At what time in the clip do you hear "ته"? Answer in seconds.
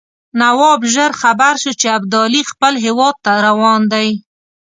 3.25-3.31